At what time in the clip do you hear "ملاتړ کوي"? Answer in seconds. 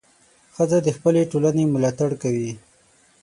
1.73-2.51